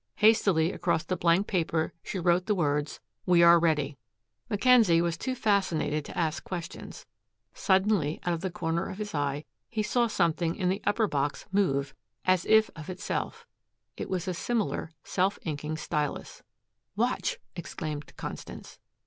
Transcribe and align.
Hastily 0.15 0.71
across 0.71 1.03
the 1.03 1.15
blank 1.15 1.45
paper 1.45 1.93
she 2.01 2.17
wrote 2.17 2.47
the 2.47 2.55
words, 2.55 2.99
"We 3.27 3.43
are 3.43 3.59
ready." 3.59 3.99
Mackenzie 4.49 4.99
was 4.99 5.15
too 5.15 5.35
fascinated 5.35 6.03
to 6.05 6.17
ask 6.17 6.43
questions. 6.43 7.05
Suddenly, 7.53 8.19
out 8.25 8.33
of 8.33 8.41
the 8.41 8.49
corner 8.49 8.89
of 8.89 8.97
his 8.97 9.13
eye, 9.13 9.45
he 9.69 9.83
saw 9.83 10.07
something 10.07 10.55
in 10.55 10.69
the 10.69 10.81
upper 10.87 11.05
box 11.05 11.45
move, 11.51 11.93
as 12.25 12.45
if 12.45 12.71
of 12.75 12.89
itself. 12.89 13.45
It 13.95 14.09
was 14.09 14.27
a 14.27 14.33
similar, 14.33 14.89
self 15.03 15.37
inking 15.43 15.77
stylus. 15.77 16.41
"Watch!" 16.95 17.37
exclaimed 17.55 18.11
Constance. 18.17 18.79